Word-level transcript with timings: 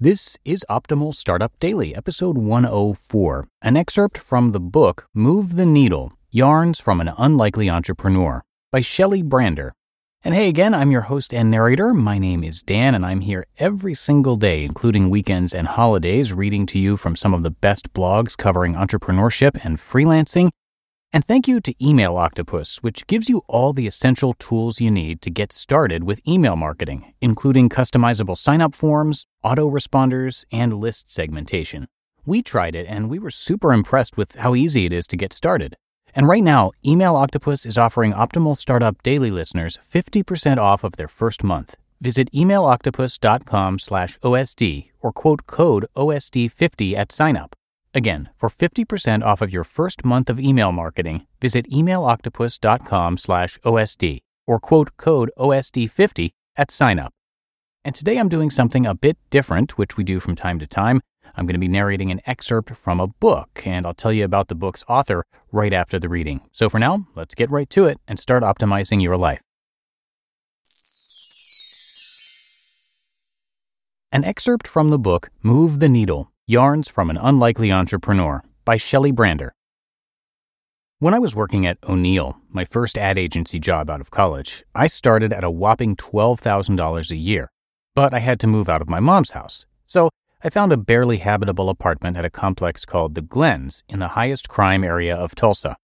This 0.00 0.38
is 0.44 0.64
Optimal 0.70 1.12
Startup 1.12 1.52
Daily, 1.58 1.92
episode 1.92 2.38
104, 2.38 3.48
an 3.62 3.76
excerpt 3.76 4.16
from 4.16 4.52
the 4.52 4.60
book 4.60 5.08
Move 5.12 5.56
the 5.56 5.66
Needle 5.66 6.12
Yarns 6.30 6.78
from 6.78 7.00
an 7.00 7.10
Unlikely 7.18 7.68
Entrepreneur 7.68 8.44
by 8.70 8.80
Shelley 8.80 9.22
Brander. 9.22 9.72
And 10.22 10.36
hey 10.36 10.48
again, 10.48 10.72
I'm 10.72 10.92
your 10.92 11.00
host 11.00 11.34
and 11.34 11.50
narrator. 11.50 11.92
My 11.92 12.16
name 12.16 12.44
is 12.44 12.62
Dan, 12.62 12.94
and 12.94 13.04
I'm 13.04 13.22
here 13.22 13.44
every 13.58 13.92
single 13.92 14.36
day, 14.36 14.62
including 14.62 15.10
weekends 15.10 15.52
and 15.52 15.66
holidays, 15.66 16.32
reading 16.32 16.64
to 16.66 16.78
you 16.78 16.96
from 16.96 17.16
some 17.16 17.34
of 17.34 17.42
the 17.42 17.50
best 17.50 17.92
blogs 17.92 18.36
covering 18.36 18.74
entrepreneurship 18.74 19.64
and 19.64 19.78
freelancing 19.78 20.50
and 21.12 21.24
thank 21.24 21.48
you 21.48 21.60
to 21.60 21.74
Email 21.84 22.16
Octopus, 22.16 22.82
which 22.82 23.06
gives 23.06 23.28
you 23.28 23.42
all 23.48 23.72
the 23.72 23.86
essential 23.86 24.34
tools 24.34 24.80
you 24.80 24.90
need 24.90 25.22
to 25.22 25.30
get 25.30 25.52
started 25.52 26.04
with 26.04 26.26
email 26.28 26.56
marketing, 26.56 27.14
including 27.20 27.68
customizable 27.68 28.36
sign 28.36 28.60
up 28.60 28.74
forms, 28.74 29.26
autoresponders, 29.44 30.44
and 30.52 30.74
list 30.74 31.10
segmentation. 31.10 31.86
We 32.26 32.42
tried 32.42 32.74
it 32.74 32.86
and 32.86 33.08
we 33.08 33.18
were 33.18 33.30
super 33.30 33.72
impressed 33.72 34.16
with 34.16 34.36
how 34.36 34.54
easy 34.54 34.84
it 34.84 34.92
is 34.92 35.06
to 35.08 35.16
get 35.16 35.32
started. 35.32 35.76
And 36.14 36.28
right 36.28 36.42
now, 36.42 36.72
Email 36.86 37.16
Octopus 37.16 37.64
is 37.64 37.78
offering 37.78 38.12
Optimal 38.12 38.56
Startup 38.56 39.02
Daily 39.02 39.30
listeners 39.30 39.78
50% 39.78 40.58
off 40.58 40.84
of 40.84 40.96
their 40.96 41.08
first 41.08 41.42
month. 41.42 41.76
Visit 42.00 42.30
emailoctopus.com 42.32 43.78
slash 43.78 44.18
OSD 44.18 44.90
or 45.00 45.12
quote 45.12 45.46
code 45.46 45.86
OSD50 45.96 46.94
at 46.94 47.08
signup. 47.08 47.52
Again, 47.94 48.28
for 48.36 48.48
50% 48.48 49.22
off 49.24 49.40
of 49.40 49.52
your 49.52 49.64
first 49.64 50.04
month 50.04 50.28
of 50.28 50.38
email 50.38 50.72
marketing, 50.72 51.26
visit 51.40 51.68
emailoctopus.com 51.70 53.16
slash 53.16 53.58
OSD 53.64 54.18
or 54.46 54.60
quote 54.60 54.96
code 54.96 55.30
OSD50 55.38 56.30
at 56.56 56.68
signup. 56.68 57.10
And 57.84 57.94
today 57.94 58.18
I'm 58.18 58.28
doing 58.28 58.50
something 58.50 58.84
a 58.86 58.94
bit 58.94 59.16
different, 59.30 59.78
which 59.78 59.96
we 59.96 60.04
do 60.04 60.20
from 60.20 60.36
time 60.36 60.58
to 60.58 60.66
time. 60.66 61.00
I'm 61.36 61.46
going 61.46 61.54
to 61.54 61.60
be 61.60 61.68
narrating 61.68 62.10
an 62.10 62.20
excerpt 62.26 62.74
from 62.74 63.00
a 63.00 63.06
book, 63.06 63.62
and 63.64 63.86
I'll 63.86 63.94
tell 63.94 64.12
you 64.12 64.24
about 64.24 64.48
the 64.48 64.54
book's 64.54 64.84
author 64.88 65.24
right 65.52 65.72
after 65.72 65.98
the 65.98 66.08
reading. 66.08 66.40
So 66.52 66.68
for 66.68 66.78
now, 66.78 67.06
let's 67.14 67.34
get 67.34 67.50
right 67.50 67.70
to 67.70 67.86
it 67.86 67.98
and 68.08 68.18
start 68.18 68.42
optimizing 68.42 69.02
your 69.02 69.16
life. 69.16 69.40
An 74.10 74.24
excerpt 74.24 74.66
from 74.66 74.90
the 74.90 74.98
book 74.98 75.30
Move 75.42 75.80
the 75.80 75.88
Needle 75.88 76.32
Yarns 76.50 76.88
from 76.88 77.10
an 77.10 77.18
Unlikely 77.18 77.70
Entrepreneur 77.70 78.42
by 78.64 78.78
Shelley 78.78 79.12
Brander. 79.12 79.52
When 80.98 81.12
I 81.12 81.18
was 81.18 81.36
working 81.36 81.66
at 81.66 81.76
O'Neill, 81.86 82.38
my 82.48 82.64
first 82.64 82.96
ad 82.96 83.18
agency 83.18 83.58
job 83.58 83.90
out 83.90 84.00
of 84.00 84.10
college, 84.10 84.64
I 84.74 84.86
started 84.86 85.30
at 85.30 85.44
a 85.44 85.50
whopping 85.50 85.94
$12,000 85.94 87.10
a 87.10 87.16
year. 87.16 87.50
But 87.94 88.14
I 88.14 88.20
had 88.20 88.40
to 88.40 88.46
move 88.46 88.70
out 88.70 88.80
of 88.80 88.88
my 88.88 88.98
mom's 88.98 89.32
house. 89.32 89.66
So 89.84 90.08
I 90.42 90.48
found 90.48 90.72
a 90.72 90.78
barely 90.78 91.18
habitable 91.18 91.68
apartment 91.68 92.16
at 92.16 92.24
a 92.24 92.30
complex 92.30 92.86
called 92.86 93.14
the 93.14 93.20
Glens 93.20 93.82
in 93.86 93.98
the 93.98 94.08
highest 94.16 94.48
crime 94.48 94.84
area 94.84 95.14
of 95.14 95.34
Tulsa. 95.34 95.76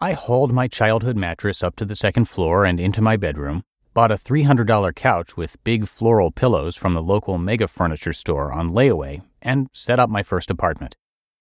I 0.00 0.12
hauled 0.12 0.52
my 0.52 0.68
childhood 0.68 1.16
mattress 1.16 1.60
up 1.60 1.74
to 1.74 1.84
the 1.84 1.96
second 1.96 2.26
floor 2.26 2.64
and 2.64 2.78
into 2.78 3.02
my 3.02 3.16
bedroom, 3.16 3.64
bought 3.94 4.10
a 4.10 4.16
$300 4.16 4.94
couch 4.96 5.36
with 5.36 5.62
big 5.62 5.86
floral 5.86 6.32
pillows 6.32 6.76
from 6.76 6.94
the 6.94 7.02
local 7.02 7.38
mega 7.38 7.68
furniture 7.68 8.12
store 8.12 8.52
on 8.52 8.72
layaway, 8.72 9.22
and 9.40 9.68
set 9.72 10.00
up 10.00 10.10
my 10.10 10.22
first 10.22 10.50
apartment. 10.50 10.96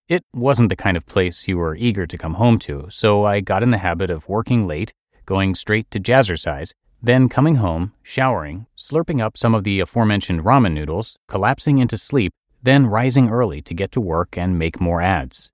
It 0.08 0.23
wasn't 0.34 0.70
the 0.70 0.76
kind 0.76 0.96
of 0.96 1.08
place 1.08 1.48
you 1.48 1.58
were 1.58 1.76
eager 1.76 2.06
to 2.06 2.18
come 2.18 2.36
home 2.36 2.59
to, 2.59 2.86
so 2.90 3.26
I 3.26 3.42
got 3.42 3.64
in 3.64 3.72
the 3.72 3.80
habit 3.80 4.12
of 4.12 4.30
working 4.30 4.68
late, 4.68 4.94
going 5.26 5.56
straight 5.56 5.90
to 5.92 6.00
jazzercise, 6.00 6.74
then 7.02 7.28
coming 7.28 7.56
home, 7.56 7.94
showering, 8.04 8.68
slurping 8.78 9.20
up 9.20 9.36
some 9.36 9.56
of 9.56 9.64
the 9.64 9.80
aforementioned 9.80 10.42
ramen 10.42 10.74
noodles, 10.74 11.18
collapsing 11.28 11.80
into 11.80 11.98
sleep, 11.98 12.34
then 12.62 12.86
rising 12.86 13.30
early 13.30 13.62
to 13.64 13.74
get 13.74 13.92
to 13.94 14.00
work 14.00 14.38
and 14.38 14.59
make 14.59 14.80
more 14.80 15.02
ads. 15.02 15.52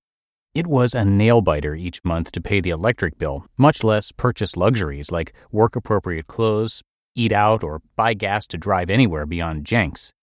It 0.53 0.67
was 0.67 0.93
a 0.93 1.05
nail 1.05 1.41
biter 1.41 1.75
each 1.75 2.03
month 2.03 2.31
to 2.33 2.41
pay 2.41 2.59
the 2.59 2.71
electric 2.71 3.17
bill, 3.17 3.45
much 3.55 3.83
less 3.83 4.11
purchase 4.11 4.57
luxuries 4.57 5.11
like 5.11 5.31
work 5.51 5.75
appropriate 5.75 6.27
clothes, 6.27 6.83
eat 7.19 7.31
out, 7.31 7.63
or 7.63 7.81
buy 7.95 8.13
gas 8.13 8.47
to 8.47 8.57
drive 8.57 8.89
anywhere 8.89 9.25
beyond 9.25 9.65
Jenks. 9.65 10.13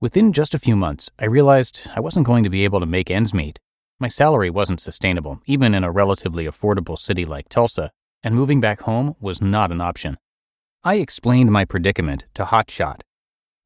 Within 0.00 0.32
just 0.32 0.54
a 0.54 0.58
few 0.58 0.76
months, 0.76 1.10
I 1.18 1.24
realized 1.24 1.88
I 1.96 2.00
wasn't 2.00 2.26
going 2.26 2.44
to 2.44 2.50
be 2.50 2.64
able 2.64 2.80
to 2.80 2.86
make 2.86 3.10
ends 3.10 3.34
meet. 3.34 3.58
My 3.98 4.08
salary 4.08 4.50
wasn't 4.50 4.80
sustainable, 4.80 5.40
even 5.46 5.74
in 5.74 5.84
a 5.84 5.90
relatively 5.90 6.46
affordable 6.46 6.98
city 6.98 7.24
like 7.24 7.48
Tulsa, 7.48 7.90
and 8.22 8.34
moving 8.34 8.60
back 8.60 8.80
home 8.80 9.16
was 9.20 9.40
not 9.40 9.72
an 9.72 9.80
option. 9.80 10.18
I 10.82 10.96
explained 10.96 11.50
my 11.50 11.64
predicament 11.64 12.26
to 12.34 12.44
Hotshot. 12.44 13.00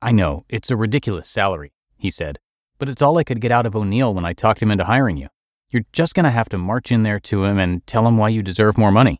I 0.01 0.13
know, 0.13 0.45
it's 0.49 0.71
a 0.71 0.77
ridiculous 0.77 1.29
salary, 1.29 1.73
he 1.97 2.11
said, 2.11 2.39
but 2.79 2.89
it's 2.89 3.03
all 3.03 3.19
I 3.19 3.25
could 3.25 3.41
get 3.41 3.51
out 3.51 3.67
of 3.67 3.75
O'Neill 3.75 4.15
when 4.15 4.25
I 4.25 4.33
talked 4.33 4.63
him 4.63 4.71
into 4.71 4.85
hiring 4.85 5.17
you. 5.17 5.29
You're 5.71 5.85
just 5.93 6.15
going 6.15 6.25
to 6.25 6.31
have 6.31 6.49
to 6.51 6.59
march 6.59 6.93
in 6.93 7.03
there 7.03 7.21
to 7.21 7.45
him 7.45 7.59
and 7.59 7.87
tell 7.87 8.07
him 8.07 8.17
why 8.17 8.29
you 8.29 8.43
deserve 8.43 8.79
more 8.79 8.93
money. 8.93 9.19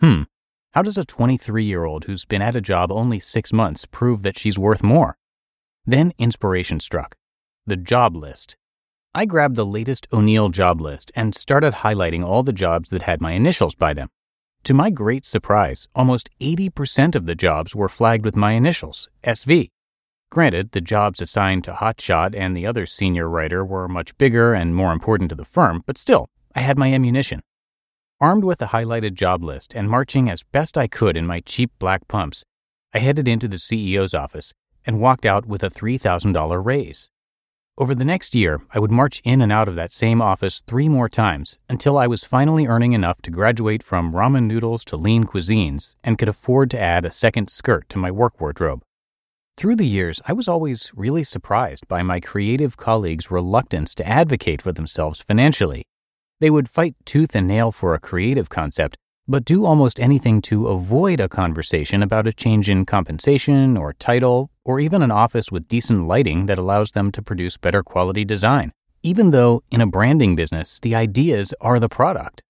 Hmm, 0.00 0.24
how 0.72 0.82
does 0.82 0.98
a 0.98 1.04
23 1.04 1.64
year 1.64 1.84
old 1.84 2.04
who's 2.04 2.26
been 2.26 2.42
at 2.42 2.54
a 2.54 2.60
job 2.60 2.92
only 2.92 3.18
six 3.18 3.52
months 3.52 3.86
prove 3.86 4.22
that 4.22 4.38
she's 4.38 4.58
worth 4.58 4.82
more? 4.82 5.16
Then 5.86 6.12
inspiration 6.18 6.80
struck 6.80 7.16
the 7.66 7.76
job 7.76 8.14
list. 8.14 8.56
I 9.14 9.24
grabbed 9.24 9.56
the 9.56 9.66
latest 9.66 10.06
O'Neill 10.12 10.50
job 10.50 10.80
list 10.80 11.10
and 11.14 11.34
started 11.34 11.74
highlighting 11.74 12.24
all 12.24 12.42
the 12.42 12.52
jobs 12.52 12.90
that 12.90 13.02
had 13.02 13.20
my 13.20 13.32
initials 13.32 13.74
by 13.74 13.94
them. 13.94 14.08
To 14.64 14.74
my 14.74 14.90
great 14.90 15.24
surprise, 15.24 15.88
almost 15.94 16.30
80% 16.40 17.14
of 17.14 17.26
the 17.26 17.34
jobs 17.34 17.74
were 17.74 17.88
flagged 17.88 18.24
with 18.24 18.36
my 18.36 18.52
initials, 18.52 19.08
SV. 19.24 19.68
Granted, 20.30 20.72
the 20.72 20.82
jobs 20.82 21.22
assigned 21.22 21.64
to 21.64 21.72
Hotshot 21.72 22.34
and 22.36 22.54
the 22.54 22.66
other 22.66 22.84
senior 22.84 23.28
writer 23.28 23.64
were 23.64 23.88
much 23.88 24.16
bigger 24.18 24.52
and 24.52 24.74
more 24.74 24.92
important 24.92 25.30
to 25.30 25.36
the 25.36 25.44
firm, 25.44 25.82
but 25.86 25.96
still, 25.96 26.28
I 26.54 26.60
had 26.60 26.76
my 26.76 26.92
ammunition. 26.92 27.40
Armed 28.20 28.42
with 28.42 28.60
a 28.60 28.66
highlighted 28.66 29.14
job 29.14 29.44
list 29.44 29.76
and 29.76 29.88
marching 29.88 30.28
as 30.28 30.42
best 30.42 30.76
I 30.76 30.88
could 30.88 31.16
in 31.16 31.24
my 31.24 31.38
cheap 31.38 31.70
black 31.78 32.08
pumps, 32.08 32.42
I 32.92 32.98
headed 32.98 33.28
into 33.28 33.46
the 33.46 33.58
CEO's 33.58 34.12
office 34.12 34.52
and 34.84 35.00
walked 35.00 35.24
out 35.24 35.46
with 35.46 35.62
a 35.62 35.70
$3,000 35.70 36.64
raise. 36.64 37.10
Over 37.76 37.94
the 37.94 38.04
next 38.04 38.34
year, 38.34 38.60
I 38.74 38.80
would 38.80 38.90
march 38.90 39.22
in 39.22 39.40
and 39.40 39.52
out 39.52 39.68
of 39.68 39.76
that 39.76 39.92
same 39.92 40.20
office 40.20 40.62
three 40.66 40.88
more 40.88 41.08
times 41.08 41.60
until 41.68 41.96
I 41.96 42.08
was 42.08 42.24
finally 42.24 42.66
earning 42.66 42.92
enough 42.92 43.22
to 43.22 43.30
graduate 43.30 43.84
from 43.84 44.12
ramen 44.12 44.48
noodles 44.48 44.84
to 44.86 44.96
lean 44.96 45.22
cuisines 45.22 45.94
and 46.02 46.18
could 46.18 46.28
afford 46.28 46.72
to 46.72 46.80
add 46.80 47.04
a 47.04 47.12
second 47.12 47.48
skirt 47.48 47.88
to 47.90 47.98
my 47.98 48.10
work 48.10 48.40
wardrobe. 48.40 48.82
Through 49.56 49.76
the 49.76 49.86
years, 49.86 50.20
I 50.26 50.32
was 50.32 50.48
always 50.48 50.90
really 50.96 51.22
surprised 51.22 51.86
by 51.86 52.02
my 52.02 52.18
creative 52.18 52.76
colleagues' 52.76 53.30
reluctance 53.30 53.94
to 53.94 54.08
advocate 54.08 54.60
for 54.60 54.72
themselves 54.72 55.20
financially 55.20 55.84
they 56.40 56.50
would 56.50 56.68
fight 56.68 56.94
tooth 57.04 57.34
and 57.34 57.46
nail 57.46 57.72
for 57.72 57.94
a 57.94 58.00
creative 58.00 58.48
concept, 58.48 58.96
but 59.26 59.44
do 59.44 59.66
almost 59.66 60.00
anything 60.00 60.40
to 60.42 60.68
avoid 60.68 61.20
a 61.20 61.28
conversation 61.28 62.02
about 62.02 62.26
a 62.26 62.32
change 62.32 62.70
in 62.70 62.86
compensation 62.86 63.76
or 63.76 63.92
title, 63.92 64.50
or 64.64 64.80
even 64.80 65.02
an 65.02 65.10
office 65.10 65.50
with 65.50 65.68
decent 65.68 66.06
lighting 66.06 66.46
that 66.46 66.58
allows 66.58 66.92
them 66.92 67.12
to 67.12 67.22
produce 67.22 67.56
better 67.56 67.82
quality 67.82 68.24
design, 68.24 68.72
even 69.02 69.30
though 69.30 69.62
in 69.70 69.80
a 69.80 69.86
branding 69.86 70.34
business, 70.34 70.80
the 70.80 70.94
ideas 70.94 71.52
are 71.60 71.78
the 71.78 71.88
product. 71.88 72.42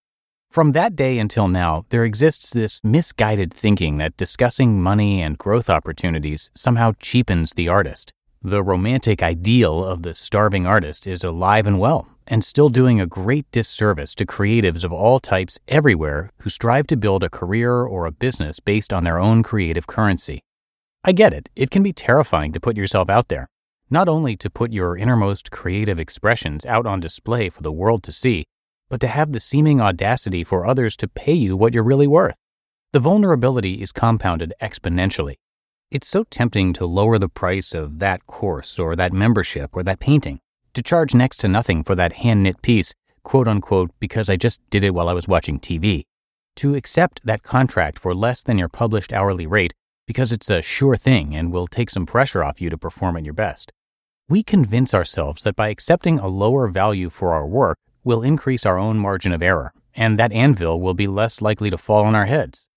From 0.50 0.72
that 0.72 0.96
day 0.96 1.18
until 1.18 1.46
now, 1.46 1.84
there 1.90 2.04
exists 2.04 2.50
this 2.50 2.80
misguided 2.82 3.52
thinking 3.52 3.98
that 3.98 4.16
discussing 4.16 4.82
money 4.82 5.20
and 5.20 5.36
growth 5.36 5.68
opportunities 5.68 6.50
somehow 6.54 6.92
cheapens 6.98 7.52
the 7.52 7.68
artist. 7.68 8.14
The 8.42 8.62
romantic 8.62 9.20
ideal 9.20 9.84
of 9.84 10.04
the 10.04 10.14
starving 10.14 10.64
artist 10.64 11.08
is 11.08 11.24
alive 11.24 11.66
and 11.66 11.80
well, 11.80 12.06
and 12.24 12.44
still 12.44 12.68
doing 12.68 13.00
a 13.00 13.06
great 13.06 13.50
disservice 13.50 14.14
to 14.14 14.24
creatives 14.24 14.84
of 14.84 14.92
all 14.92 15.18
types 15.18 15.58
everywhere 15.66 16.30
who 16.38 16.48
strive 16.48 16.86
to 16.86 16.96
build 16.96 17.24
a 17.24 17.30
career 17.30 17.82
or 17.82 18.06
a 18.06 18.12
business 18.12 18.60
based 18.60 18.92
on 18.92 19.02
their 19.02 19.18
own 19.18 19.42
creative 19.42 19.88
currency. 19.88 20.44
I 21.02 21.10
get 21.10 21.32
it, 21.32 21.48
it 21.56 21.72
can 21.72 21.82
be 21.82 21.92
terrifying 21.92 22.52
to 22.52 22.60
put 22.60 22.76
yourself 22.76 23.10
out 23.10 23.26
there, 23.26 23.48
not 23.90 24.08
only 24.08 24.36
to 24.36 24.48
put 24.48 24.72
your 24.72 24.96
innermost 24.96 25.50
creative 25.50 25.98
expressions 25.98 26.64
out 26.64 26.86
on 26.86 27.00
display 27.00 27.48
for 27.48 27.62
the 27.62 27.72
world 27.72 28.04
to 28.04 28.12
see, 28.12 28.44
but 28.88 29.00
to 29.00 29.08
have 29.08 29.32
the 29.32 29.40
seeming 29.40 29.80
audacity 29.80 30.44
for 30.44 30.64
others 30.64 30.96
to 30.98 31.08
pay 31.08 31.34
you 31.34 31.56
what 31.56 31.74
you're 31.74 31.82
really 31.82 32.06
worth. 32.06 32.36
The 32.92 33.00
vulnerability 33.00 33.82
is 33.82 33.90
compounded 33.90 34.54
exponentially. 34.62 35.34
It's 35.90 36.06
so 36.06 36.24
tempting 36.24 36.74
to 36.74 36.84
lower 36.84 37.18
the 37.18 37.30
price 37.30 37.74
of 37.74 37.98
that 37.98 38.26
course 38.26 38.78
or 38.78 38.94
that 38.96 39.10
membership 39.10 39.70
or 39.72 39.82
that 39.84 40.00
painting 40.00 40.38
to 40.74 40.82
charge 40.82 41.14
next 41.14 41.38
to 41.38 41.48
nothing 41.48 41.82
for 41.82 41.94
that 41.94 42.12
hand 42.12 42.42
knit 42.42 42.60
piece, 42.60 42.92
quote 43.22 43.48
unquote, 43.48 43.90
because 43.98 44.28
I 44.28 44.36
just 44.36 44.60
did 44.68 44.84
it 44.84 44.92
while 44.92 45.08
I 45.08 45.14
was 45.14 45.26
watching 45.26 45.58
TV. 45.58 46.02
To 46.56 46.74
accept 46.74 47.22
that 47.24 47.42
contract 47.42 47.98
for 47.98 48.14
less 48.14 48.42
than 48.42 48.58
your 48.58 48.68
published 48.68 49.14
hourly 49.14 49.46
rate 49.46 49.72
because 50.06 50.30
it's 50.30 50.50
a 50.50 50.60
sure 50.60 50.94
thing 50.94 51.34
and 51.34 51.50
will 51.50 51.66
take 51.66 51.88
some 51.88 52.04
pressure 52.04 52.44
off 52.44 52.60
you 52.60 52.68
to 52.68 52.76
perform 52.76 53.16
at 53.16 53.24
your 53.24 53.32
best. 53.32 53.72
We 54.28 54.42
convince 54.42 54.92
ourselves 54.92 55.42
that 55.44 55.56
by 55.56 55.68
accepting 55.68 56.18
a 56.18 56.28
lower 56.28 56.68
value 56.68 57.08
for 57.08 57.32
our 57.32 57.46
work, 57.46 57.78
we'll 58.04 58.22
increase 58.22 58.66
our 58.66 58.78
own 58.78 58.98
margin 58.98 59.32
of 59.32 59.42
error, 59.42 59.72
and 59.94 60.18
that 60.18 60.32
anvil 60.32 60.82
will 60.82 60.92
be 60.92 61.06
less 61.06 61.40
likely 61.40 61.70
to 61.70 61.78
fall 61.78 62.04
on 62.04 62.14
our 62.14 62.26
heads. 62.26 62.68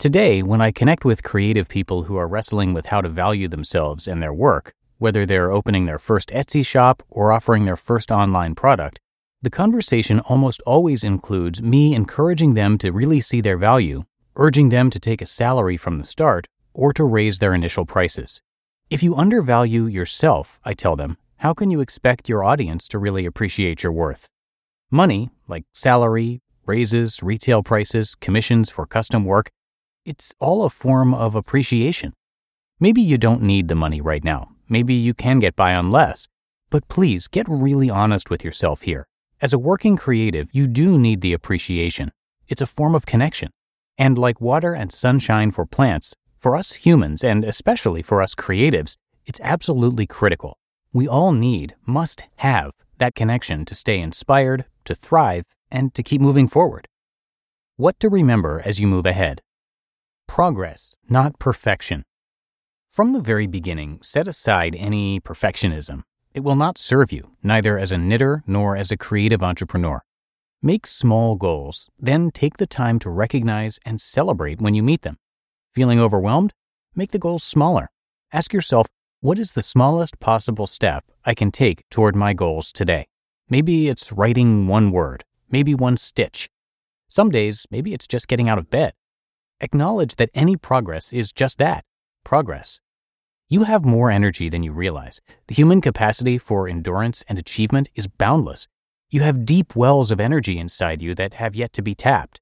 Today, 0.00 0.42
when 0.42 0.62
I 0.62 0.70
connect 0.70 1.04
with 1.04 1.22
creative 1.22 1.68
people 1.68 2.04
who 2.04 2.16
are 2.16 2.26
wrestling 2.26 2.72
with 2.72 2.86
how 2.86 3.02
to 3.02 3.08
value 3.10 3.48
themselves 3.48 4.08
and 4.08 4.22
their 4.22 4.32
work, 4.32 4.72
whether 4.96 5.26
they're 5.26 5.52
opening 5.52 5.84
their 5.84 5.98
first 5.98 6.30
Etsy 6.30 6.64
shop 6.64 7.02
or 7.10 7.32
offering 7.32 7.66
their 7.66 7.76
first 7.76 8.10
online 8.10 8.54
product, 8.54 8.98
the 9.42 9.50
conversation 9.50 10.20
almost 10.20 10.62
always 10.62 11.04
includes 11.04 11.62
me 11.62 11.94
encouraging 11.94 12.54
them 12.54 12.78
to 12.78 12.92
really 12.92 13.20
see 13.20 13.42
their 13.42 13.58
value, 13.58 14.04
urging 14.36 14.70
them 14.70 14.88
to 14.88 14.98
take 14.98 15.20
a 15.20 15.26
salary 15.26 15.76
from 15.76 15.98
the 15.98 16.04
start, 16.04 16.46
or 16.72 16.94
to 16.94 17.04
raise 17.04 17.38
their 17.38 17.52
initial 17.52 17.84
prices. 17.84 18.40
If 18.88 19.02
you 19.02 19.14
undervalue 19.16 19.84
yourself, 19.84 20.58
I 20.64 20.72
tell 20.72 20.96
them, 20.96 21.18
how 21.36 21.52
can 21.52 21.70
you 21.70 21.82
expect 21.82 22.26
your 22.26 22.42
audience 22.42 22.88
to 22.88 22.98
really 22.98 23.26
appreciate 23.26 23.82
your 23.82 23.92
worth? 23.92 24.30
Money, 24.90 25.28
like 25.46 25.64
salary, 25.74 26.40
raises, 26.64 27.22
retail 27.22 27.62
prices, 27.62 28.14
commissions 28.14 28.70
for 28.70 28.86
custom 28.86 29.26
work, 29.26 29.50
it's 30.04 30.34
all 30.40 30.64
a 30.64 30.70
form 30.70 31.12
of 31.12 31.34
appreciation. 31.34 32.14
Maybe 32.78 33.02
you 33.02 33.18
don't 33.18 33.42
need 33.42 33.68
the 33.68 33.74
money 33.74 34.00
right 34.00 34.24
now. 34.24 34.48
Maybe 34.68 34.94
you 34.94 35.12
can 35.12 35.40
get 35.40 35.54
by 35.56 35.74
on 35.74 35.90
less. 35.90 36.26
But 36.70 36.88
please 36.88 37.28
get 37.28 37.46
really 37.48 37.90
honest 37.90 38.30
with 38.30 38.42
yourself 38.44 38.82
here. 38.82 39.06
As 39.42 39.52
a 39.52 39.58
working 39.58 39.96
creative, 39.96 40.48
you 40.52 40.66
do 40.66 40.98
need 40.98 41.20
the 41.20 41.32
appreciation. 41.32 42.12
It's 42.48 42.62
a 42.62 42.66
form 42.66 42.94
of 42.94 43.04
connection. 43.04 43.50
And 43.98 44.16
like 44.16 44.40
water 44.40 44.72
and 44.72 44.90
sunshine 44.90 45.50
for 45.50 45.66
plants, 45.66 46.14
for 46.38 46.56
us 46.56 46.72
humans, 46.72 47.22
and 47.22 47.44
especially 47.44 48.02
for 48.02 48.22
us 48.22 48.34
creatives, 48.34 48.96
it's 49.26 49.40
absolutely 49.42 50.06
critical. 50.06 50.56
We 50.92 51.06
all 51.06 51.32
need, 51.32 51.74
must 51.84 52.28
have, 52.36 52.72
that 52.98 53.14
connection 53.14 53.64
to 53.66 53.74
stay 53.74 54.00
inspired, 54.00 54.64
to 54.84 54.94
thrive, 54.94 55.44
and 55.70 55.92
to 55.94 56.02
keep 56.02 56.20
moving 56.20 56.48
forward. 56.48 56.88
What 57.76 58.00
to 58.00 58.08
remember 58.08 58.62
as 58.64 58.80
you 58.80 58.86
move 58.86 59.06
ahead 59.06 59.42
progress, 60.30 60.94
not 61.08 61.40
perfection. 61.40 62.04
From 62.88 63.12
the 63.12 63.20
very 63.20 63.48
beginning, 63.48 63.98
set 64.00 64.28
aside 64.28 64.76
any 64.78 65.18
perfectionism. 65.18 66.04
It 66.32 66.44
will 66.44 66.54
not 66.54 66.78
serve 66.78 67.12
you, 67.12 67.32
neither 67.42 67.76
as 67.76 67.90
a 67.90 67.98
knitter 67.98 68.44
nor 68.46 68.76
as 68.76 68.92
a 68.92 68.96
creative 68.96 69.42
entrepreneur. 69.42 70.02
Make 70.62 70.86
small 70.86 71.34
goals, 71.34 71.90
then 71.98 72.30
take 72.30 72.58
the 72.58 72.68
time 72.68 73.00
to 73.00 73.10
recognize 73.10 73.80
and 73.84 74.00
celebrate 74.00 74.60
when 74.60 74.72
you 74.72 74.84
meet 74.84 75.02
them. 75.02 75.16
Feeling 75.74 75.98
overwhelmed? 75.98 76.52
Make 76.94 77.10
the 77.10 77.18
goals 77.18 77.42
smaller. 77.42 77.90
Ask 78.32 78.52
yourself, 78.52 78.86
what 79.20 79.36
is 79.36 79.54
the 79.54 79.62
smallest 79.62 80.20
possible 80.20 80.68
step 80.68 81.02
I 81.24 81.34
can 81.34 81.50
take 81.50 81.82
toward 81.90 82.14
my 82.14 82.34
goals 82.34 82.70
today? 82.70 83.08
Maybe 83.48 83.88
it's 83.88 84.12
writing 84.12 84.68
one 84.68 84.92
word, 84.92 85.24
maybe 85.50 85.74
one 85.74 85.96
stitch. 85.96 86.48
Some 87.08 87.30
days, 87.30 87.66
maybe 87.68 87.92
it's 87.94 88.06
just 88.06 88.28
getting 88.28 88.48
out 88.48 88.58
of 88.58 88.70
bed. 88.70 88.92
Acknowledge 89.62 90.16
that 90.16 90.30
any 90.32 90.56
progress 90.56 91.12
is 91.12 91.32
just 91.32 91.58
that 91.58 91.84
progress. 92.24 92.80
You 93.48 93.64
have 93.64 93.84
more 93.84 94.10
energy 94.10 94.48
than 94.48 94.62
you 94.62 94.72
realize. 94.72 95.20
The 95.48 95.54
human 95.54 95.80
capacity 95.80 96.38
for 96.38 96.68
endurance 96.68 97.24
and 97.28 97.38
achievement 97.38 97.90
is 97.94 98.06
boundless. 98.06 98.68
You 99.10 99.20
have 99.22 99.44
deep 99.44 99.76
wells 99.76 100.10
of 100.10 100.20
energy 100.20 100.58
inside 100.58 101.02
you 101.02 101.14
that 101.16 101.34
have 101.34 101.56
yet 101.56 101.72
to 101.74 101.82
be 101.82 101.94
tapped. 101.94 102.40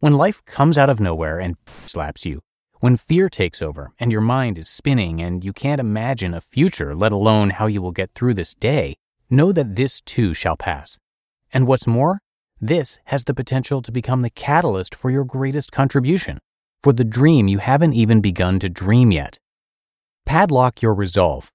When 0.00 0.14
life 0.14 0.44
comes 0.44 0.76
out 0.76 0.90
of 0.90 0.98
nowhere 0.98 1.38
and 1.38 1.56
slaps 1.86 2.26
you, 2.26 2.40
when 2.80 2.96
fear 2.96 3.28
takes 3.28 3.62
over 3.62 3.92
and 3.98 4.10
your 4.10 4.20
mind 4.20 4.58
is 4.58 4.68
spinning 4.68 5.20
and 5.20 5.44
you 5.44 5.52
can't 5.52 5.80
imagine 5.80 6.34
a 6.34 6.40
future, 6.40 6.94
let 6.94 7.12
alone 7.12 7.50
how 7.50 7.66
you 7.66 7.80
will 7.80 7.92
get 7.92 8.12
through 8.14 8.34
this 8.34 8.54
day, 8.54 8.96
know 9.30 9.52
that 9.52 9.76
this 9.76 10.00
too 10.00 10.34
shall 10.34 10.56
pass. 10.56 10.98
And 11.52 11.66
what's 11.66 11.86
more, 11.86 12.20
this 12.60 12.98
has 13.06 13.24
the 13.24 13.34
potential 13.34 13.82
to 13.82 13.92
become 13.92 14.22
the 14.22 14.30
catalyst 14.30 14.94
for 14.94 15.10
your 15.10 15.24
greatest 15.24 15.70
contribution, 15.70 16.38
for 16.82 16.92
the 16.92 17.04
dream 17.04 17.48
you 17.48 17.58
haven't 17.58 17.92
even 17.94 18.20
begun 18.20 18.58
to 18.60 18.68
dream 18.68 19.10
yet. 19.10 19.38
Padlock 20.24 20.82
your 20.82 20.94
resolve. 20.94 21.52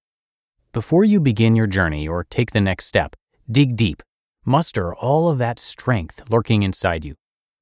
Before 0.73 1.03
you 1.03 1.19
begin 1.19 1.55
your 1.55 1.67
journey 1.67 2.07
or 2.07 2.23
take 2.23 2.51
the 2.51 2.61
next 2.61 2.85
step, 2.85 3.15
dig 3.49 3.75
deep. 3.75 4.01
Muster 4.45 4.95
all 4.95 5.29
of 5.29 5.37
that 5.37 5.59
strength 5.59 6.29
lurking 6.29 6.63
inside 6.63 7.03
you. 7.05 7.15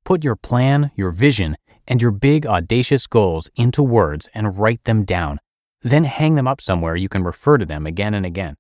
Put 0.06 0.24
your 0.24 0.36
plan, 0.36 0.92
your 0.96 1.12
vision, 1.12 1.58
and 1.88 2.02
your 2.02 2.12
big, 2.12 2.46
audacious 2.46 3.08
goals 3.08 3.50
into 3.56 3.82
words 3.84 4.30
and 4.34 4.58
write 4.60 4.84
them 4.84 5.04
down. 5.04 5.40
Then 5.82 6.04
hang 6.04 6.36
them 6.36 6.48
up 6.48 6.62
somewhere 6.62 6.96
you 6.96 7.10
can 7.10 7.24
refer 7.24 7.58
to 7.58 7.66
them 7.66 7.86
again 7.86 8.14
and 8.14 8.26
again. 8.26 8.56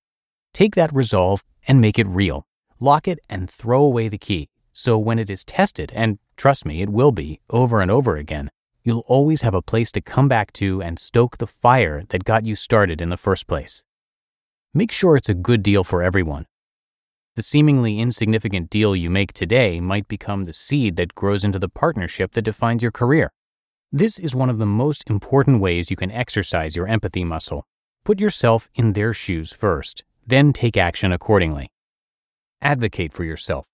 Take 0.53 0.75
that 0.75 0.93
resolve 0.93 1.43
and 1.67 1.79
make 1.79 1.99
it 1.99 2.07
real. 2.07 2.45
Lock 2.79 3.07
it 3.07 3.19
and 3.29 3.49
throw 3.49 3.83
away 3.83 4.07
the 4.07 4.17
key. 4.17 4.49
So 4.71 4.97
when 4.97 5.19
it 5.19 5.29
is 5.29 5.43
tested, 5.43 5.91
and 5.93 6.19
trust 6.37 6.65
me, 6.65 6.81
it 6.81 6.89
will 6.89 7.11
be, 7.11 7.39
over 7.49 7.81
and 7.81 7.91
over 7.91 8.17
again, 8.17 8.49
you'll 8.83 9.05
always 9.07 9.41
have 9.41 9.53
a 9.53 9.61
place 9.61 9.91
to 9.91 10.01
come 10.01 10.27
back 10.27 10.53
to 10.53 10.81
and 10.81 10.97
stoke 10.97 11.37
the 11.37 11.47
fire 11.47 12.03
that 12.09 12.23
got 12.23 12.45
you 12.45 12.55
started 12.55 13.01
in 13.01 13.09
the 13.09 13.17
first 13.17 13.47
place. 13.47 13.85
Make 14.73 14.91
sure 14.91 15.15
it's 15.15 15.29
a 15.29 15.33
good 15.33 15.63
deal 15.63 15.83
for 15.83 16.03
everyone. 16.03 16.45
The 17.35 17.43
seemingly 17.43 17.99
insignificant 17.99 18.69
deal 18.69 18.95
you 18.95 19.09
make 19.09 19.33
today 19.33 19.79
might 19.79 20.07
become 20.07 20.45
the 20.45 20.53
seed 20.53 20.95
that 20.97 21.15
grows 21.15 21.43
into 21.43 21.59
the 21.59 21.69
partnership 21.69 22.33
that 22.33 22.41
defines 22.41 22.83
your 22.83 22.91
career. 22.91 23.31
This 23.91 24.19
is 24.19 24.35
one 24.35 24.49
of 24.49 24.59
the 24.59 24.65
most 24.65 25.09
important 25.09 25.61
ways 25.61 25.89
you 25.89 25.97
can 25.97 26.11
exercise 26.11 26.75
your 26.75 26.87
empathy 26.87 27.23
muscle. 27.23 27.65
Put 28.03 28.19
yourself 28.19 28.69
in 28.75 28.93
their 28.93 29.13
shoes 29.13 29.53
first, 29.53 30.03
then 30.27 30.53
take 30.53 30.77
action 30.77 31.11
accordingly. 31.11 31.69
Advocate 32.61 33.13
for 33.13 33.23
yourself. 33.23 33.65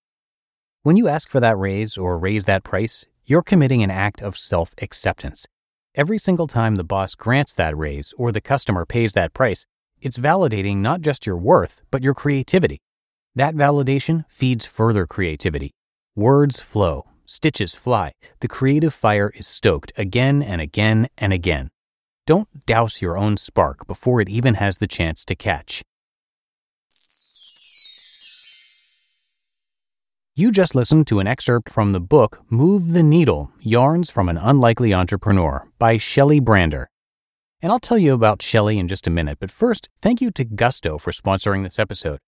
When 0.84 0.96
you 0.96 1.08
ask 1.08 1.30
for 1.30 1.40
that 1.40 1.58
raise 1.58 1.98
or 1.98 2.20
raise 2.20 2.46
that 2.46 2.64
price, 2.64 3.08
you're 3.28 3.42
committing 3.42 3.82
an 3.82 3.92
act 3.92 4.22
of 4.22 4.38
self 4.38 4.74
acceptance. 4.82 5.48
Every 5.96 6.18
single 6.18 6.48
time 6.48 6.76
the 6.76 6.84
boss 6.84 7.16
grants 7.16 7.54
that 7.54 7.78
raise 7.78 8.14
or 8.18 8.32
the 8.32 8.42
customer 8.42 8.86
pays 8.86 9.14
that 9.14 9.34
price, 9.34 9.66
it's 10.02 10.18
validating 10.18 10.78
not 10.78 11.02
just 11.02 11.26
your 11.26 11.38
worth, 11.38 11.82
but 11.90 12.04
your 12.04 12.14
creativity. 12.14 12.80
That 13.34 13.56
validation 13.56 14.30
feeds 14.30 14.66
further 14.66 15.08
creativity. 15.08 15.72
Words 16.16 16.60
flow, 16.60 17.06
stitches 17.26 17.74
fly, 17.74 18.12
the 18.42 18.48
creative 18.48 18.94
fire 18.94 19.32
is 19.36 19.48
stoked 19.48 19.92
again 19.98 20.44
and 20.44 20.62
again 20.62 21.08
and 21.18 21.34
again. 21.34 21.70
Don't 22.28 22.66
douse 22.66 23.02
your 23.02 23.18
own 23.18 23.38
spark 23.38 23.88
before 23.88 24.22
it 24.22 24.30
even 24.30 24.56
has 24.56 24.78
the 24.78 24.88
chance 24.88 25.26
to 25.26 25.36
catch. 25.36 25.82
You 30.38 30.52
just 30.52 30.76
listened 30.76 31.08
to 31.08 31.22
an 31.22 31.28
excerpt 31.28 31.72
from 31.72 31.94
the 31.94 32.02
book 32.02 32.42
Move 32.50 32.92
the 32.92 33.04
Needle 33.04 33.54
Yarns 33.62 34.10
from 34.10 34.28
an 34.28 34.38
Unlikely 34.38 34.94
Entrepreneur 34.94 35.66
by 35.80 35.96
Shelley 35.96 36.42
Brander. 36.42 36.90
And 37.62 37.72
I'll 37.72 37.80
tell 37.80 37.98
you 37.98 38.14
about 38.14 38.42
Shelley 38.42 38.78
in 38.78 38.90
just 38.90 39.08
a 39.08 39.10
minute, 39.10 39.38
but 39.40 39.50
first, 39.50 39.88
thank 40.02 40.20
you 40.20 40.32
to 40.32 40.44
Gusto 40.44 40.98
for 40.98 41.12
sponsoring 41.12 41.64
this 41.64 41.80
episode. 41.80 42.20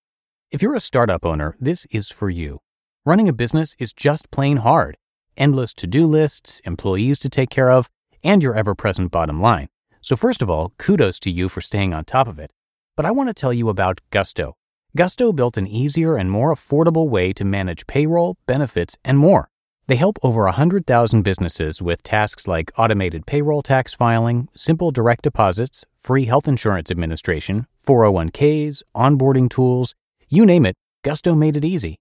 If 0.51 0.61
you're 0.61 0.73
a 0.73 0.79
startup 0.79 1.25
owner, 1.25 1.57
this 1.59 1.85
is 1.91 2.09
for 2.09 2.29
you. 2.29 2.59
Running 3.05 3.27
a 3.27 3.33
business 3.33 3.75
is 3.77 3.91
just 3.91 4.31
plain 4.31 4.57
hard 4.57 4.95
endless 5.35 5.73
to 5.73 5.85
do 5.85 6.07
lists, 6.07 6.61
employees 6.61 7.19
to 7.19 7.29
take 7.29 7.49
care 7.49 7.69
of, 7.69 7.89
and 8.23 8.41
your 8.41 8.55
ever 8.55 8.73
present 8.73 9.11
bottom 9.11 9.41
line. 9.41 9.67
So, 10.01 10.15
first 10.15 10.41
of 10.41 10.49
all, 10.49 10.71
kudos 10.77 11.19
to 11.19 11.29
you 11.29 11.49
for 11.49 11.59
staying 11.59 11.93
on 11.93 12.05
top 12.05 12.29
of 12.29 12.39
it. 12.39 12.51
But 12.95 13.05
I 13.05 13.11
want 13.11 13.27
to 13.27 13.33
tell 13.33 13.51
you 13.51 13.67
about 13.67 13.99
Gusto. 14.11 14.55
Gusto 14.95 15.31
built 15.31 15.57
an 15.57 15.67
easier 15.67 16.15
and 16.15 16.31
more 16.31 16.53
affordable 16.53 17.09
way 17.09 17.33
to 17.33 17.45
manage 17.45 17.85
payroll, 17.87 18.37
benefits, 18.47 18.97
and 19.03 19.19
more. 19.19 19.49
They 19.87 19.95
help 19.95 20.17
over 20.23 20.43
100,000 20.43 21.21
businesses 21.21 21.81
with 21.81 22.03
tasks 22.03 22.47
like 22.47 22.71
automated 22.77 23.25
payroll 23.25 23.61
tax 23.61 23.93
filing, 23.93 24.49
simple 24.55 24.91
direct 24.91 25.21
deposits, 25.21 25.85
free 25.93 26.25
health 26.25 26.47
insurance 26.47 26.89
administration, 26.89 27.67
401ks, 27.85 28.81
onboarding 28.95 29.49
tools, 29.49 29.93
you 30.29 30.45
name 30.45 30.65
it, 30.65 30.75
Gusto 31.03 31.35
made 31.35 31.55
it 31.55 31.63
easy. 31.63 31.97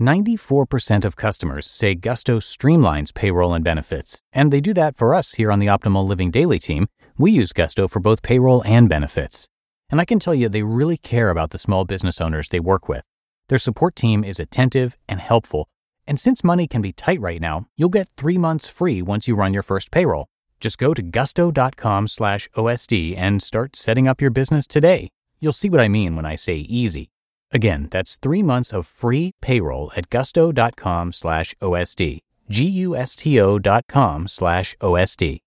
94% 0.00 1.04
of 1.04 1.14
customers 1.16 1.66
say 1.66 1.94
Gusto 1.94 2.40
streamlines 2.40 3.14
payroll 3.14 3.54
and 3.54 3.64
benefits, 3.64 4.20
and 4.32 4.52
they 4.52 4.60
do 4.60 4.74
that 4.74 4.96
for 4.96 5.14
us 5.14 5.34
here 5.34 5.52
on 5.52 5.60
the 5.60 5.66
Optimal 5.66 6.06
Living 6.06 6.30
Daily 6.30 6.58
team. 6.58 6.88
We 7.16 7.30
use 7.30 7.52
Gusto 7.52 7.86
for 7.86 8.00
both 8.00 8.22
payroll 8.22 8.64
and 8.64 8.88
benefits. 8.88 9.46
And 9.90 10.00
I 10.00 10.04
can 10.04 10.18
tell 10.18 10.34
you 10.34 10.48
they 10.48 10.62
really 10.62 10.96
care 10.96 11.30
about 11.30 11.50
the 11.50 11.58
small 11.58 11.84
business 11.84 12.20
owners 12.20 12.48
they 12.48 12.60
work 12.60 12.88
with. 12.88 13.02
Their 13.48 13.58
support 13.58 13.96
team 13.96 14.22
is 14.22 14.38
attentive 14.38 14.96
and 15.08 15.20
helpful. 15.20 15.68
And 16.06 16.18
since 16.18 16.44
money 16.44 16.66
can 16.68 16.82
be 16.82 16.92
tight 16.92 17.20
right 17.20 17.40
now, 17.40 17.66
you'll 17.76 17.88
get 17.88 18.08
three 18.16 18.38
months 18.38 18.68
free 18.68 19.02
once 19.02 19.26
you 19.26 19.34
run 19.34 19.52
your 19.52 19.62
first 19.62 19.90
payroll. 19.90 20.26
Just 20.60 20.78
go 20.78 20.94
to 20.94 21.02
gusto.com 21.02 22.06
slash 22.06 22.48
OSD 22.56 23.16
and 23.16 23.42
start 23.42 23.74
setting 23.74 24.06
up 24.06 24.20
your 24.20 24.30
business 24.30 24.66
today. 24.66 25.08
You'll 25.40 25.52
see 25.52 25.70
what 25.70 25.80
I 25.80 25.88
mean 25.88 26.16
when 26.16 26.26
I 26.26 26.36
say 26.36 26.56
easy. 26.56 27.10
Again, 27.50 27.88
that's 27.90 28.16
three 28.16 28.42
months 28.42 28.72
of 28.72 28.86
free 28.86 29.32
payroll 29.40 29.90
at 29.96 30.10
gusto.com 30.10 31.12
slash 31.12 31.54
OSD. 31.60 32.20
G-U-S-T-O 32.48 33.58
dot 33.58 33.84
com 33.88 34.26
slash 34.28 34.76
OSD. 34.80 35.38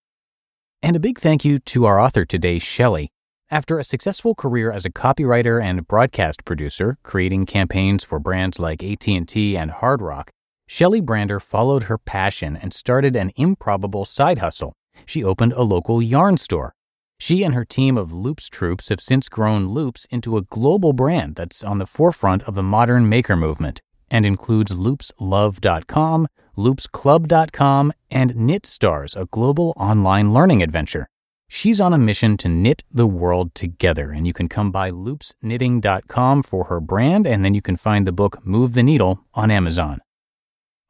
And 0.81 0.95
a 0.95 0.99
big 0.99 1.19
thank 1.19 1.45
you 1.45 1.59
to 1.59 1.85
our 1.85 1.99
author 1.99 2.25
today, 2.25 2.59
Shelley. 2.59 3.12
After 3.53 3.77
a 3.77 3.83
successful 3.83 4.33
career 4.33 4.71
as 4.71 4.83
a 4.83 4.89
copywriter 4.89 5.61
and 5.61 5.87
broadcast 5.87 6.43
producer, 6.43 6.97
creating 7.03 7.45
campaigns 7.45 8.03
for 8.03 8.17
brands 8.17 8.57
like 8.57 8.83
AT&T 8.83 9.55
and 9.55 9.69
Hard 9.69 10.01
Rock, 10.01 10.31
Shelley 10.65 11.01
Brander 11.01 11.39
followed 11.39 11.83
her 11.83 11.99
passion 11.99 12.57
and 12.57 12.73
started 12.73 13.15
an 13.15 13.29
improbable 13.35 14.05
side 14.05 14.39
hustle. 14.39 14.73
She 15.05 15.23
opened 15.23 15.53
a 15.53 15.61
local 15.61 16.01
yarn 16.01 16.37
store. 16.37 16.73
She 17.19 17.43
and 17.43 17.53
her 17.53 17.63
team 17.63 17.95
of 17.95 18.11
Loops 18.11 18.49
troops 18.49 18.89
have 18.89 18.99
since 18.99 19.29
grown 19.29 19.67
Loops 19.67 20.07
into 20.09 20.35
a 20.35 20.41
global 20.41 20.91
brand 20.91 21.35
that's 21.35 21.63
on 21.63 21.77
the 21.77 21.85
forefront 21.85 22.41
of 22.45 22.55
the 22.55 22.63
modern 22.63 23.07
maker 23.07 23.35
movement 23.35 23.83
and 24.09 24.25
includes 24.25 24.71
loopslove.com, 24.71 26.27
loopsclub.com, 26.57 27.93
and 28.09 28.33
KnitStars, 28.33 29.15
a 29.15 29.27
global 29.27 29.75
online 29.77 30.33
learning 30.33 30.63
adventure. 30.63 31.07
She's 31.55 31.79
on 31.79 31.93
a 31.93 31.99
mission 31.99 32.35
to 32.37 32.49
knit 32.49 32.83
the 32.91 33.05
world 33.05 33.53
together, 33.53 34.09
and 34.09 34.25
you 34.25 34.33
can 34.33 34.49
come 34.49 34.71
by 34.71 34.89
loopsknitting.com 34.89 36.41
for 36.41 36.63
her 36.63 36.79
brand, 36.79 37.27
and 37.27 37.45
then 37.45 37.53
you 37.53 37.61
can 37.61 37.75
find 37.75 38.07
the 38.07 38.11
book 38.11 38.43
Move 38.43 38.73
the 38.73 38.81
Needle 38.81 39.23
on 39.35 39.51
Amazon. 39.51 40.01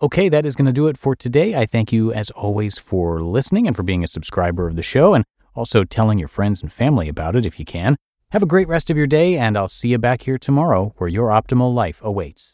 Okay, 0.01 0.29
that 0.29 0.45
is 0.45 0.55
going 0.55 0.65
to 0.65 0.71
do 0.71 0.87
it 0.87 0.97
for 0.97 1.17
today. 1.17 1.53
I 1.53 1.65
thank 1.65 1.91
you, 1.91 2.13
as 2.13 2.29
always, 2.31 2.77
for 2.77 3.21
listening 3.21 3.67
and 3.67 3.75
for 3.75 3.83
being 3.83 4.05
a 4.05 4.07
subscriber 4.07 4.65
of 4.65 4.77
the 4.77 4.83
show, 4.83 5.13
and 5.13 5.25
also 5.53 5.83
telling 5.83 6.17
your 6.17 6.29
friends 6.29 6.61
and 6.61 6.71
family 6.71 7.09
about 7.09 7.35
it 7.35 7.45
if 7.45 7.59
you 7.59 7.65
can. 7.65 7.97
Have 8.31 8.41
a 8.41 8.45
great 8.45 8.69
rest 8.69 8.89
of 8.89 8.95
your 8.95 9.05
day, 9.05 9.37
and 9.37 9.57
I'll 9.57 9.67
see 9.67 9.89
you 9.89 9.97
back 9.97 10.21
here 10.21 10.37
tomorrow 10.37 10.93
where 10.95 11.09
your 11.09 11.27
optimal 11.27 11.73
life 11.73 11.99
awaits. 12.01 12.52